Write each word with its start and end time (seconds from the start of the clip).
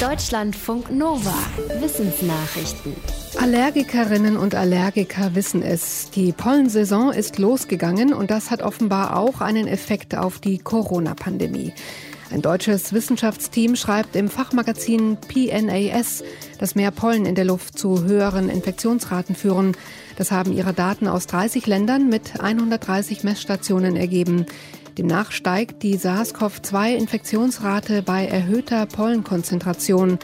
Deutschlandfunk 0.00 0.90
Nova. 0.90 1.32
Wissensnachrichten. 1.80 2.94
Allergikerinnen 3.40 4.36
und 4.36 4.54
Allergiker 4.54 5.34
wissen 5.34 5.62
es. 5.62 6.10
Die 6.10 6.32
Pollensaison 6.32 7.14
ist 7.14 7.38
losgegangen 7.38 8.12
und 8.12 8.30
das 8.30 8.50
hat 8.50 8.60
offenbar 8.60 9.16
auch 9.16 9.40
einen 9.40 9.66
Effekt 9.66 10.14
auf 10.14 10.38
die 10.38 10.58
Corona-Pandemie. 10.58 11.72
Ein 12.30 12.42
deutsches 12.42 12.92
Wissenschaftsteam 12.92 13.74
schreibt 13.74 14.16
im 14.16 14.28
Fachmagazin 14.28 15.16
PNAS, 15.16 16.22
dass 16.58 16.74
mehr 16.74 16.90
Pollen 16.90 17.24
in 17.24 17.34
der 17.34 17.46
Luft 17.46 17.78
zu 17.78 18.04
höheren 18.04 18.50
Infektionsraten 18.50 19.34
führen. 19.34 19.74
Das 20.16 20.30
haben 20.30 20.52
ihre 20.52 20.74
Daten 20.74 21.08
aus 21.08 21.26
30 21.26 21.66
Ländern 21.66 22.10
mit 22.10 22.38
130 22.38 23.24
Messstationen 23.24 23.96
ergeben. 23.96 24.44
Demnach 24.98 25.30
steigt 25.30 25.82
die 25.82 25.98
SARS-CoV-2-Infektionsrate 25.98 28.00
bei 28.00 28.26
erhöhter 28.26 28.86
Pollenkonzentration. 28.86 30.18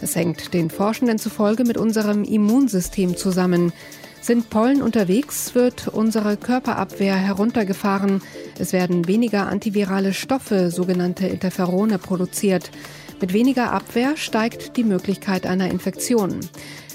Das 0.00 0.16
hängt 0.16 0.52
den 0.52 0.68
Forschenden 0.68 1.18
zufolge 1.18 1.62
mit 1.64 1.78
unserem 1.78 2.24
Immunsystem 2.24 3.16
zusammen. 3.16 3.72
Sind 4.20 4.50
Pollen 4.50 4.82
unterwegs, 4.82 5.54
wird 5.54 5.86
unsere 5.86 6.36
Körperabwehr 6.36 7.14
heruntergefahren. 7.14 8.20
Es 8.58 8.72
werden 8.72 9.06
weniger 9.06 9.46
antivirale 9.46 10.12
Stoffe, 10.12 10.72
sogenannte 10.72 11.28
Interferone, 11.28 11.98
produziert. 11.98 12.72
Mit 13.20 13.32
weniger 13.32 13.72
Abwehr 13.72 14.16
steigt 14.16 14.76
die 14.76 14.82
Möglichkeit 14.82 15.46
einer 15.46 15.70
Infektion. 15.70 16.40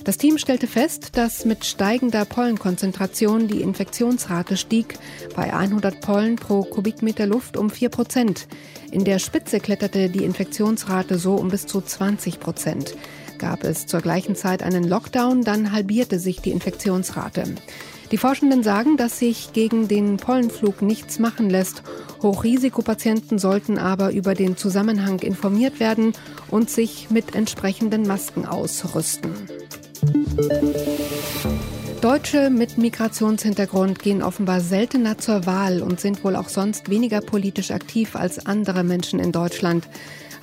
Das 0.04 0.18
Team 0.18 0.40
stellte 0.40 0.66
fest, 0.66 1.10
dass 1.16 1.46
mit 1.46 1.64
steigender 1.64 2.26
Pollenkonzentration 2.26 3.48
die 3.48 3.62
Infektionsrate 3.62 4.58
stieg, 4.58 4.98
bei 5.36 5.54
100 5.54 6.02
Pollen 6.02 6.38
pro 6.38 6.64
Kubikmeter 6.64 7.28
Luft 7.28 7.56
um 7.56 7.70
4 7.70 7.90
Prozent. 7.90 8.48
In 8.92 9.04
der 9.04 9.20
Spitze 9.20 9.60
kletterte 9.60 10.10
die 10.10 10.24
Infektionsrate 10.24 11.20
so 11.20 11.36
um 11.36 11.50
bis 11.50 11.68
zu 11.68 11.82
20 11.82 12.40
Prozent. 12.40 12.96
Gab 13.38 13.64
es 13.64 13.86
zur 13.86 14.02
gleichen 14.02 14.36
Zeit 14.36 14.64
einen 14.64 14.84
Lockdown, 14.84 15.44
dann 15.44 15.72
halbierte 15.72 16.18
sich 16.18 16.42
die 16.42 16.52
Infektionsrate. 16.52 17.44
Die 18.12 18.18
Forschenden 18.18 18.64
sagen, 18.64 18.98
dass 18.98 19.20
sich 19.20 19.54
gegen 19.54 19.88
den 19.88 20.18
Pollenflug 20.18 20.82
nichts 20.82 21.20
machen 21.20 21.50
lässt. 21.50 21.84
Hochrisikopatienten 22.22 23.40
sollten 23.40 23.78
aber 23.78 24.12
über 24.12 24.34
den 24.34 24.58
Zusammenhang 24.58 25.20
informiert 25.20 25.80
werden 25.80 26.14
und 26.50 26.70
sich 26.70 27.10
mit 27.10 27.36
entsprechenden 27.36 28.06
Masken 28.06 28.46
ausrüsten. 28.46 29.32
Deutsche 32.02 32.50
mit 32.50 32.80
Migrationshintergrund 32.80 34.00
gehen 34.00 34.24
offenbar 34.24 34.60
seltener 34.60 35.20
zur 35.20 35.46
Wahl 35.46 35.84
und 35.84 36.00
sind 36.00 36.24
wohl 36.24 36.36
auch 36.36 36.50
sonst 36.50 36.90
weniger 36.90 37.22
politisch 37.22 37.70
aktiv 37.70 38.16
als 38.16 38.46
andere 38.46 38.84
Menschen 38.84 39.20
in 39.20 39.32
Deutschland. 39.32 39.88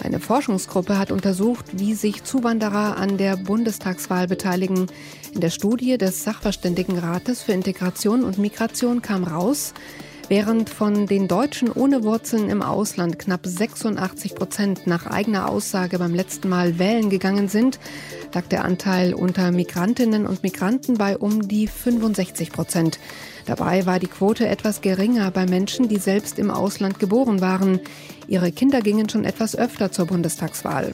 Eine 0.03 0.21
Forschungsgruppe 0.21 0.99
hat 0.99 1.11
untersucht, 1.11 1.67
wie 1.73 1.95
sich 1.95 2.23
Zuwanderer 2.23 2.97
an 2.97 3.19
der 3.19 3.37
Bundestagswahl 3.37 4.29
beteiligen. 4.29 4.87
In 5.35 5.41
der 5.41 5.51
Studie 5.51 5.99
des 5.99 6.23
Sachverständigenrates 6.23 7.43
für 7.43 7.53
Integration 7.53 8.23
und 8.23 8.39
Migration 8.39 9.03
kam 9.03 9.25
raus, 9.25 9.75
Während 10.29 10.69
von 10.69 11.07
den 11.07 11.27
Deutschen 11.27 11.73
ohne 11.73 12.05
Wurzeln 12.05 12.51
im 12.51 12.61
Ausland 12.61 13.19
knapp 13.19 13.47
86 13.47 14.35
Prozent 14.35 14.87
nach 14.87 15.07
eigener 15.07 15.49
Aussage 15.49 15.99
beim 15.99 16.15
letzten 16.15 16.51
Mal 16.51 16.79
wählen 16.79 17.09
gegangen 17.09 17.49
sind, 17.49 17.81
lag 18.35 18.47
der 18.47 18.67
Anteil 18.67 19.15
unter 19.15 19.51
Migrantinnen 19.51 20.27
und 20.27 20.43
Migranten 20.43 20.99
bei 20.99 21.17
um 21.17 21.49
die 21.49 21.67
65 21.67 22.53
Prozent. 22.53 22.99
Dabei 23.49 23.87
war 23.87 23.99
die 23.99 24.09
Quote 24.09 24.47
etwas 24.47 24.83
geringer 24.83 25.31
bei 25.31 25.47
Menschen, 25.47 25.89
die 25.89 25.97
selbst 25.97 26.39
im 26.39 26.51
Ausland 26.51 26.99
geboren 26.99 27.41
waren. 27.41 27.81
Ihre 28.29 28.53
Kinder 28.53 28.83
gingen 28.83 29.09
schon 29.09 29.25
etwas 29.25 29.57
öfter 29.57 29.91
zur 29.91 30.05
Bundestagswahl. 30.05 30.93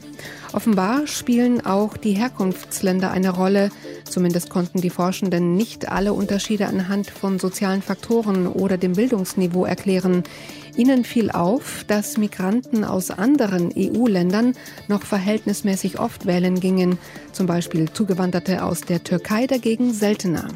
Offenbar 0.52 1.08
spielen 1.08 1.66
auch 1.66 1.96
die 1.96 2.12
Herkunftsländer 2.12 3.10
eine 3.10 3.30
Rolle. 3.30 3.70
Zumindest 4.08 4.50
konnten 4.50 4.80
die 4.80 4.90
Forschenden 4.90 5.56
nicht 5.56 5.88
alle 5.88 6.12
Unterschiede 6.12 6.68
anhand 6.68 7.10
von 7.10 7.40
sozialen 7.40 7.82
Faktoren 7.82 8.46
oder 8.46 8.78
dem 8.78 8.92
Bildungsniveau 8.92 9.64
erklären. 9.64 10.22
Ihnen 10.76 11.04
fiel 11.04 11.32
auf, 11.32 11.82
dass 11.88 12.18
Migranten 12.18 12.84
aus 12.84 13.10
anderen 13.10 13.72
EU-Ländern 13.76 14.54
noch 14.86 15.02
verhältnismäßig 15.02 15.98
oft 15.98 16.24
wählen 16.24 16.60
gingen, 16.60 16.98
zum 17.32 17.48
Beispiel 17.48 17.90
Zugewanderte 17.92 18.62
aus 18.62 18.82
der 18.82 19.02
Türkei 19.02 19.48
dagegen 19.48 19.92
seltener. 19.92 20.46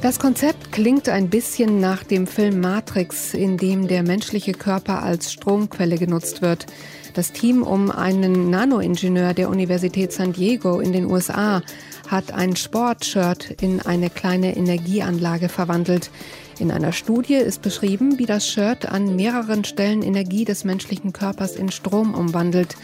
Das 0.00 0.20
Konzept 0.20 0.70
klingt 0.70 1.08
ein 1.08 1.28
bisschen 1.28 1.80
nach 1.80 2.04
dem 2.04 2.28
Film 2.28 2.60
Matrix, 2.60 3.34
in 3.34 3.56
dem 3.56 3.88
der 3.88 4.04
menschliche 4.04 4.52
Körper 4.52 5.02
als 5.02 5.32
Stromquelle 5.32 5.98
genutzt 5.98 6.40
wird. 6.40 6.66
Das 7.14 7.32
Team 7.32 7.64
um 7.64 7.90
einen 7.90 8.48
Nanoingenieur 8.48 9.34
der 9.34 9.48
Universität 9.48 10.12
San 10.12 10.32
Diego 10.32 10.78
in 10.78 10.92
den 10.92 11.06
USA 11.06 11.62
hat 12.06 12.32
ein 12.32 12.54
Sportshirt 12.54 13.50
in 13.60 13.80
eine 13.80 14.08
kleine 14.08 14.56
Energieanlage 14.56 15.48
verwandelt. 15.48 16.12
In 16.60 16.70
einer 16.70 16.92
Studie 16.92 17.34
ist 17.34 17.62
beschrieben, 17.62 18.20
wie 18.20 18.26
das 18.26 18.46
Shirt 18.46 18.86
an 18.86 19.16
mehreren 19.16 19.64
Stellen 19.64 20.02
Energie 20.02 20.44
des 20.44 20.62
menschlichen 20.62 21.12
Körpers 21.12 21.56
in 21.56 21.72
Strom 21.72 22.14
umwandelt. 22.14 22.76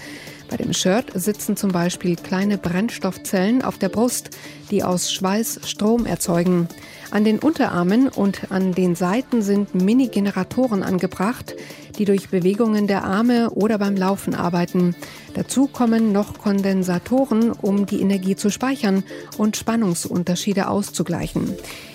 Bei 0.51 0.57
dem 0.57 0.73
Shirt 0.73 1.07
sitzen 1.15 1.57
zum 1.57 1.73
Beispiel 1.73 2.17
kleine 2.17 2.59
Brennstoffzellen 2.59 3.63
auf 3.63 3.79
der 3.79 3.89
Brust, 3.89 4.31
die 4.71 4.85
aus 4.85 5.13
Schweiß 5.13 5.61
Strom 5.65 6.07
erzeugen. 6.07 6.69
An 7.15 7.23
den 7.23 7.39
Unterarmen 7.39 8.09
und 8.09 8.51
an 8.51 8.73
den 8.73 8.97
Seiten 8.97 9.41
sind 9.41 9.73
Mini-Generatoren 9.73 10.83
angebracht, 10.83 11.55
die 11.97 12.07
durch 12.07 12.29
Bewegungen 12.29 12.89
der 12.89 13.05
Arme 13.05 13.51
oder 13.51 13.79
beim 13.79 13.95
Laufen 13.95 14.35
arbeiten. 14.35 14.97
Dazu 15.33 15.69
kommen 15.69 16.11
noch 16.11 16.41
Kondensatoren, 16.41 17.53
um 17.53 17.87
die 17.87 18.01
Energie 18.01 18.35
zu 18.35 18.51
speichern 18.51 19.05
und 19.39 19.57
Spannungsunterschiede 19.57 20.67
auszugleichen. 20.67 21.55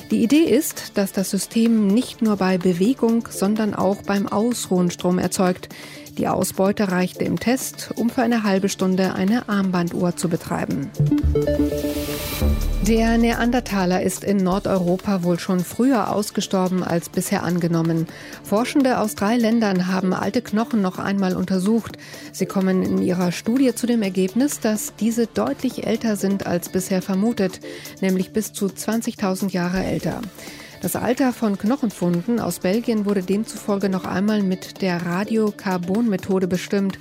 Die 0.09 0.23
Idee 0.23 0.43
ist, 0.43 0.97
dass 0.97 1.11
das 1.11 1.29
System 1.29 1.87
nicht 1.87 2.21
nur 2.21 2.37
bei 2.37 2.57
Bewegung, 2.57 3.27
sondern 3.29 3.75
auch 3.75 4.01
beim 4.03 4.25
Ausruhen 4.25 4.89
Strom 4.89 5.19
erzeugt. 5.19 5.67
Die 6.17 6.29
Ausbeute 6.29 6.93
reichte 6.93 7.25
im 7.25 7.41
Test, 7.41 7.91
um 7.97 8.09
für 8.09 8.21
eine 8.21 8.43
halbe 8.43 8.69
Stunde 8.69 9.15
eine 9.15 9.49
Armbanduhr 9.49 10.15
zu 10.15 10.29
betreiben. 10.29 10.89
Der 12.89 13.19
Neandertaler 13.19 14.01
ist 14.01 14.23
in 14.23 14.37
Nordeuropa 14.37 15.21
wohl 15.21 15.37
schon 15.37 15.59
früher 15.59 16.11
ausgestorben 16.11 16.83
als 16.83 17.07
bisher 17.09 17.43
angenommen. 17.43 18.07
Forschende 18.43 18.97
aus 18.97 19.13
drei 19.13 19.37
Ländern 19.37 19.85
haben 19.85 20.11
alte 20.11 20.41
Knochen 20.41 20.81
noch 20.81 20.97
einmal 20.97 21.35
untersucht. 21.35 21.99
Sie 22.31 22.47
kommen 22.47 22.81
in 22.81 22.97
ihrer 22.99 23.31
Studie 23.31 23.75
zu 23.75 23.85
dem 23.85 24.01
Ergebnis, 24.01 24.59
dass 24.59 24.95
diese 24.99 25.27
deutlich 25.27 25.85
älter 25.85 26.15
sind 26.15 26.47
als 26.47 26.69
bisher 26.69 27.03
vermutet, 27.03 27.59
nämlich 28.01 28.33
bis 28.33 28.53
zu 28.53 28.65
20.000 28.65 29.51
Jahre 29.51 29.83
älter. 29.83 30.21
Das 30.81 30.95
Alter 30.95 31.31
von 31.31 31.59
Knochenfunden 31.59 32.39
aus 32.39 32.57
Belgien 32.57 33.05
wurde 33.05 33.21
demzufolge 33.21 33.89
noch 33.89 34.05
einmal 34.05 34.41
mit 34.41 34.81
der 34.81 35.05
Radiokarbon-Methode 35.05 36.47
bestimmt. 36.47 36.97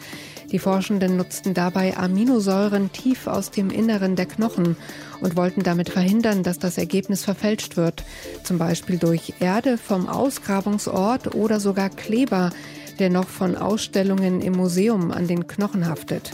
Die 0.50 0.58
Forschenden 0.58 1.18
nutzten 1.18 1.52
dabei 1.52 1.96
Aminosäuren 1.98 2.90
tief 2.90 3.26
aus 3.26 3.50
dem 3.50 3.68
Inneren 3.68 4.16
der 4.16 4.24
Knochen 4.24 4.76
und 5.20 5.36
wollten 5.36 5.62
damit 5.62 5.90
verhindern, 5.90 6.42
dass 6.42 6.58
das 6.58 6.78
Ergebnis 6.78 7.22
verfälscht 7.22 7.76
wird, 7.76 8.02
zum 8.44 8.56
Beispiel 8.56 8.96
durch 8.96 9.34
Erde 9.40 9.76
vom 9.76 10.08
Ausgrabungsort 10.08 11.34
oder 11.34 11.60
sogar 11.60 11.90
Kleber, 11.90 12.50
der 12.98 13.10
noch 13.10 13.28
von 13.28 13.56
Ausstellungen 13.56 14.40
im 14.40 14.54
Museum 14.54 15.10
an 15.10 15.28
den 15.28 15.46
Knochen 15.46 15.86
haftet. 15.86 16.32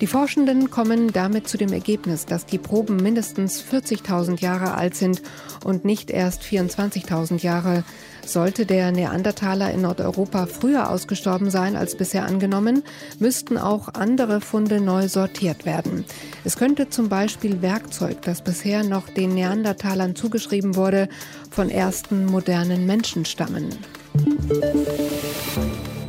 Die 0.00 0.06
Forschenden 0.06 0.70
kommen 0.70 1.12
damit 1.12 1.48
zu 1.48 1.58
dem 1.58 1.72
Ergebnis, 1.72 2.24
dass 2.24 2.46
die 2.46 2.58
Proben 2.58 2.96
mindestens 2.96 3.62
40.000 3.62 4.40
Jahre 4.40 4.74
alt 4.74 4.94
sind 4.94 5.22
und 5.64 5.84
nicht 5.84 6.10
erst 6.10 6.42
24.000 6.42 7.42
Jahre. 7.42 7.82
Sollte 8.24 8.64
der 8.64 8.92
Neandertaler 8.92 9.72
in 9.72 9.80
Nordeuropa 9.80 10.46
früher 10.46 10.90
ausgestorben 10.90 11.50
sein 11.50 11.74
als 11.74 11.96
bisher 11.96 12.26
angenommen, 12.26 12.84
müssten 13.18 13.58
auch 13.58 13.94
andere 13.94 14.40
Funde 14.40 14.80
neu 14.80 15.08
sortiert 15.08 15.66
werden. 15.66 16.04
Es 16.44 16.56
könnte 16.56 16.90
zum 16.90 17.08
Beispiel 17.08 17.60
Werkzeug, 17.62 18.22
das 18.22 18.42
bisher 18.42 18.84
noch 18.84 19.08
den 19.08 19.34
Neandertalern 19.34 20.14
zugeschrieben 20.14 20.76
wurde, 20.76 21.08
von 21.50 21.70
ersten 21.70 22.26
modernen 22.26 22.86
Menschen 22.86 23.24
stammen. 23.24 23.70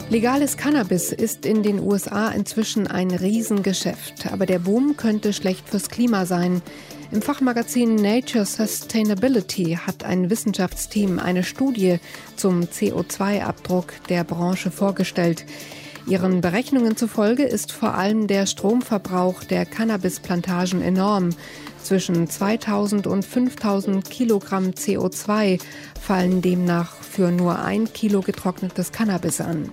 Legales 0.09 0.57
Cannabis 0.57 1.11
ist 1.11 1.45
in 1.45 1.61
den 1.61 1.79
USA 1.79 2.29
inzwischen 2.29 2.87
ein 2.87 3.11
Riesengeschäft, 3.11 4.31
aber 4.31 4.47
der 4.47 4.57
Boom 4.57 4.97
könnte 4.97 5.33
schlecht 5.33 5.69
fürs 5.69 5.87
Klima 5.87 6.25
sein. 6.25 6.63
Im 7.11 7.21
Fachmagazin 7.21 7.93
Nature 7.93 8.43
Sustainability 8.43 9.77
hat 9.85 10.03
ein 10.03 10.31
Wissenschaftsteam 10.31 11.19
eine 11.19 11.43
Studie 11.43 11.99
zum 12.35 12.61
CO2-Abdruck 12.61 13.93
der 14.09 14.23
Branche 14.23 14.71
vorgestellt. 14.71 15.45
Ihren 16.07 16.41
Berechnungen 16.41 16.97
zufolge 16.97 17.43
ist 17.43 17.71
vor 17.71 17.93
allem 17.93 18.27
der 18.27 18.45
Stromverbrauch 18.45 19.43
der 19.43 19.65
Cannabisplantagen 19.65 20.81
enorm. 20.81 21.29
Zwischen 21.83 22.29
2000 22.29 23.07
und 23.07 23.23
5000 23.23 24.09
Kilogramm 24.09 24.71
CO2 24.71 25.59
fallen 25.99 26.41
demnach 26.41 26.95
für 26.95 27.31
nur 27.31 27.59
ein 27.59 27.91
Kilo 27.93 28.21
getrocknetes 28.21 28.91
Cannabis 28.91 29.41
an. 29.41 29.71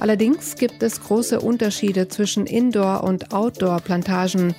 Allerdings 0.00 0.56
gibt 0.56 0.82
es 0.82 1.00
große 1.00 1.40
Unterschiede 1.40 2.08
zwischen 2.08 2.46
Indoor- 2.46 3.04
und 3.04 3.32
Outdoor-Plantagen. 3.32 4.54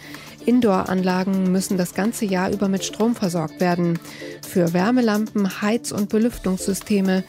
Indoor-Anlagen 0.46 1.52
müssen 1.52 1.78
das 1.78 1.94
ganze 1.94 2.26
Jahr 2.26 2.52
über 2.52 2.68
mit 2.68 2.84
Strom 2.84 3.16
versorgt 3.16 3.60
werden. 3.60 4.00
Für 4.48 4.74
Wärmelampen, 4.74 5.62
Heiz- 5.62 5.92
und 5.92 6.10
Belüftungssysteme. 6.10 7.24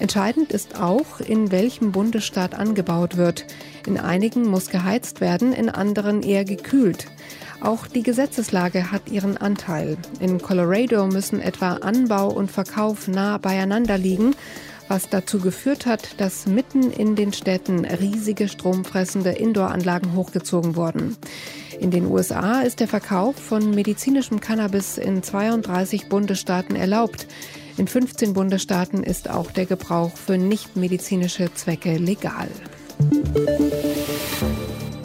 Entscheidend 0.00 0.50
ist 0.50 0.80
auch, 0.80 1.20
in 1.20 1.52
welchem 1.52 1.92
Bundesstaat 1.92 2.54
angebaut 2.54 3.18
wird. 3.18 3.44
In 3.86 3.98
einigen 3.98 4.48
muss 4.48 4.70
geheizt 4.70 5.20
werden, 5.20 5.52
in 5.52 5.68
anderen 5.68 6.22
eher 6.22 6.46
gekühlt. 6.46 7.06
Auch 7.60 7.86
die 7.86 8.02
Gesetzeslage 8.02 8.90
hat 8.90 9.10
ihren 9.10 9.36
Anteil. 9.36 9.98
In 10.18 10.40
Colorado 10.40 11.06
müssen 11.06 11.42
etwa 11.42 11.74
Anbau 11.74 12.32
und 12.32 12.50
Verkauf 12.50 13.08
nah 13.08 13.36
beieinander 13.36 13.98
liegen, 13.98 14.34
was 14.88 15.10
dazu 15.10 15.38
geführt 15.38 15.84
hat, 15.84 16.18
dass 16.18 16.46
mitten 16.46 16.90
in 16.90 17.14
den 17.14 17.34
Städten 17.34 17.84
riesige 17.84 18.48
stromfressende 18.48 19.32
Indoor-Anlagen 19.32 20.14
hochgezogen 20.16 20.76
wurden. 20.76 21.18
In 21.78 21.90
den 21.90 22.06
USA 22.06 22.62
ist 22.62 22.80
der 22.80 22.88
Verkauf 22.88 23.36
von 23.36 23.70
medizinischem 23.70 24.40
Cannabis 24.40 24.96
in 24.96 25.22
32 25.22 26.08
Bundesstaaten 26.08 26.74
erlaubt. 26.74 27.26
In 27.76 27.86
15 27.86 28.32
Bundesstaaten 28.32 29.02
ist 29.02 29.30
auch 29.30 29.50
der 29.50 29.66
Gebrauch 29.66 30.16
für 30.16 30.38
nichtmedizinische 30.38 31.52
Zwecke 31.54 31.96
legal. 31.96 32.48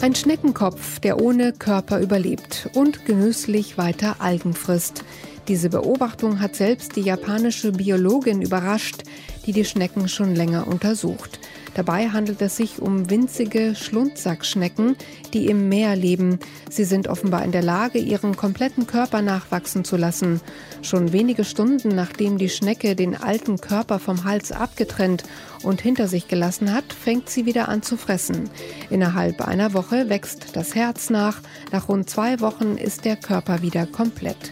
Ein 0.00 0.14
Schneckenkopf, 0.14 1.00
der 1.00 1.20
ohne 1.20 1.52
Körper 1.52 2.00
überlebt 2.00 2.68
und 2.74 3.06
genüsslich 3.06 3.78
weiter 3.78 4.16
Algen 4.20 4.52
frisst. 4.52 5.04
Diese 5.48 5.70
Beobachtung 5.70 6.40
hat 6.40 6.54
selbst 6.54 6.96
die 6.96 7.02
japanische 7.02 7.72
Biologin 7.72 8.42
überrascht, 8.42 9.02
die 9.46 9.52
die 9.52 9.64
Schnecken 9.64 10.08
schon 10.08 10.34
länger 10.34 10.66
untersucht. 10.66 11.40
Dabei 11.76 12.08
handelt 12.08 12.40
es 12.40 12.56
sich 12.56 12.80
um 12.80 13.10
winzige 13.10 13.74
Schlundsackschnecken, 13.74 14.96
die 15.34 15.46
im 15.46 15.68
Meer 15.68 15.94
leben. 15.94 16.38
Sie 16.70 16.84
sind 16.84 17.06
offenbar 17.06 17.44
in 17.44 17.52
der 17.52 17.62
Lage, 17.62 17.98
ihren 17.98 18.34
kompletten 18.34 18.86
Körper 18.86 19.20
nachwachsen 19.20 19.84
zu 19.84 19.98
lassen. 19.98 20.40
Schon 20.80 21.12
wenige 21.12 21.44
Stunden 21.44 21.88
nachdem 21.94 22.38
die 22.38 22.48
Schnecke 22.48 22.96
den 22.96 23.14
alten 23.14 23.60
Körper 23.60 23.98
vom 23.98 24.24
Hals 24.24 24.52
abgetrennt 24.52 25.24
und 25.64 25.82
hinter 25.82 26.08
sich 26.08 26.28
gelassen 26.28 26.72
hat, 26.72 26.94
fängt 26.94 27.28
sie 27.28 27.44
wieder 27.44 27.68
an 27.68 27.82
zu 27.82 27.98
fressen. 27.98 28.48
Innerhalb 28.88 29.46
einer 29.46 29.74
Woche 29.74 30.08
wächst 30.08 30.56
das 30.56 30.74
Herz 30.74 31.10
nach. 31.10 31.42
Nach 31.72 31.90
rund 31.90 32.08
zwei 32.08 32.40
Wochen 32.40 32.78
ist 32.78 33.04
der 33.04 33.16
Körper 33.16 33.60
wieder 33.60 33.84
komplett. 33.84 34.50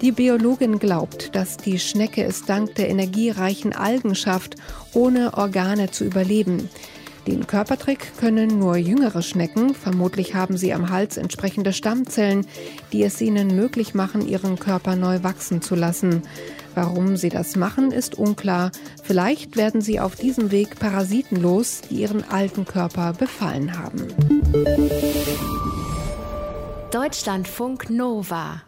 Die 0.00 0.12
Biologin 0.12 0.78
glaubt, 0.78 1.34
dass 1.34 1.56
die 1.56 1.78
Schnecke 1.78 2.22
es 2.22 2.44
dank 2.44 2.76
der 2.76 2.88
energiereichen 2.88 3.72
Algen 3.72 4.14
schafft, 4.14 4.54
ohne 4.94 5.34
Organe 5.34 5.90
zu 5.90 6.04
überleben. 6.04 6.68
Den 7.26 7.46
Körpertrick 7.46 8.16
können 8.16 8.58
nur 8.58 8.76
jüngere 8.76 9.22
Schnecken, 9.22 9.74
vermutlich 9.74 10.34
haben 10.34 10.56
sie 10.56 10.72
am 10.72 10.88
Hals 10.88 11.16
entsprechende 11.16 11.72
Stammzellen, 11.72 12.46
die 12.92 13.02
es 13.02 13.20
ihnen 13.20 13.54
möglich 13.54 13.92
machen, 13.92 14.26
ihren 14.26 14.58
Körper 14.58 14.96
neu 14.96 15.22
wachsen 15.22 15.60
zu 15.60 15.74
lassen. 15.74 16.22
Warum 16.74 17.16
sie 17.16 17.28
das 17.28 17.56
machen, 17.56 17.90
ist 17.90 18.16
unklar. 18.16 18.70
Vielleicht 19.02 19.56
werden 19.56 19.80
sie 19.80 19.98
auf 20.00 20.14
diesem 20.14 20.52
Weg 20.52 20.78
Parasiten 20.78 21.42
los, 21.42 21.82
die 21.90 21.96
ihren 21.96 22.22
alten 22.30 22.64
Körper 22.64 23.12
befallen 23.12 23.76
haben. 23.78 24.06
Deutschlandfunk 26.92 27.90
Nova 27.90 28.62